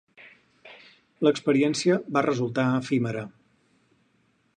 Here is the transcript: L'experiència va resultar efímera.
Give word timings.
L'experiència 1.27 1.97
va 2.17 2.23
resultar 2.29 2.65
efímera. 2.79 3.25